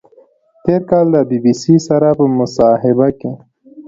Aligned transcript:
تېر 0.63 0.81
کال 0.89 1.05
د 1.13 1.15
بی 1.29 1.37
بی 1.43 1.53
سي 1.61 1.75
سره 1.87 2.09
په 2.17 2.25
مصاحبه 2.39 3.07
کې 3.19 3.31